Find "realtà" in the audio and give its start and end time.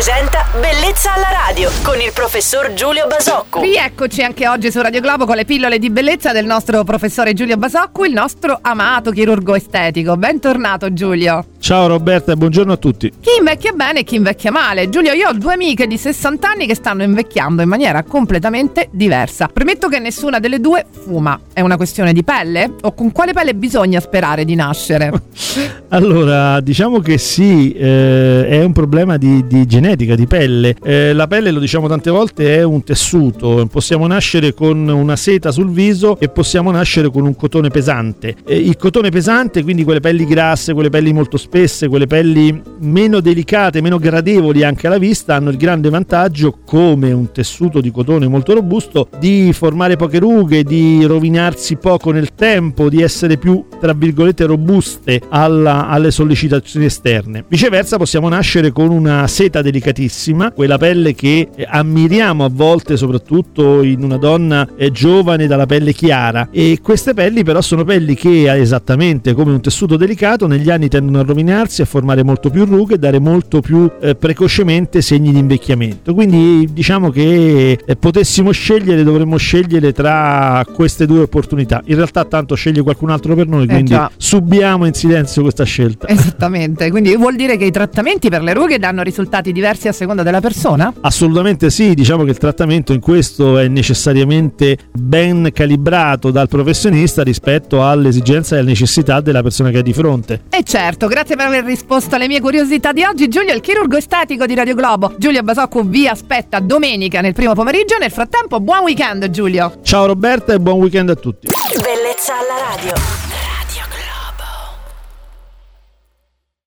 81.96-82.24